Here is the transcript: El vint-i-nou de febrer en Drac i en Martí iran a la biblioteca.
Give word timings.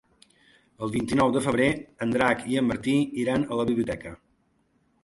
El 0.87 0.93
vint-i-nou 0.95 1.35
de 1.35 1.43
febrer 1.49 1.67
en 2.07 2.17
Drac 2.17 2.43
i 2.55 2.59
en 2.63 2.69
Martí 2.73 2.97
iran 3.27 3.47
a 3.53 3.61
la 3.63 3.69
biblioteca. 3.73 4.17